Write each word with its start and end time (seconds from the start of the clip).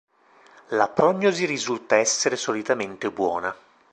La 0.69 0.87
prognosi 0.87 1.45
risulta 1.45 1.95
essere 1.95 2.35
solitamente 2.35 3.11
buona. 3.11 3.55